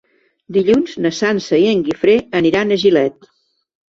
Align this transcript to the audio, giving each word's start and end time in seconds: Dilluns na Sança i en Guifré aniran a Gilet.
Dilluns 0.55 0.95
na 1.05 1.11
Sança 1.17 1.59
i 1.63 1.67
en 1.73 1.83
Guifré 1.89 2.15
aniran 2.39 2.73
a 2.73 2.79
Gilet. 2.85 3.29